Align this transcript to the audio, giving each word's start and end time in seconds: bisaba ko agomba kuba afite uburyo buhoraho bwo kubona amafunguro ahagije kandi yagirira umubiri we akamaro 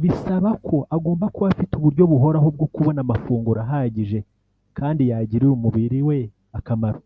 bisaba 0.00 0.50
ko 0.66 0.76
agomba 0.96 1.26
kuba 1.34 1.48
afite 1.52 1.72
uburyo 1.76 2.02
buhoraho 2.10 2.48
bwo 2.54 2.66
kubona 2.74 2.98
amafunguro 3.04 3.58
ahagije 3.66 4.18
kandi 4.78 5.02
yagirira 5.10 5.54
umubiri 5.56 5.98
we 6.08 6.18
akamaro 6.58 7.00